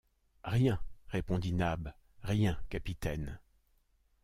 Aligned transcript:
Rien! 0.45 0.79
répondit 1.09 1.53
Nab, 1.53 1.93
rien, 2.23 2.57
capitaine! 2.69 3.39